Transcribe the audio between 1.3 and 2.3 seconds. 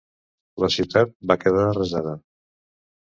va quedar arrasada.